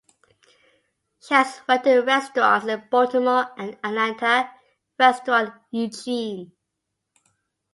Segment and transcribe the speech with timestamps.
[1.19, 4.49] She has worked in restaurants in Baltimore and Atlanta
[4.97, 6.51] (Restaurant Eugene).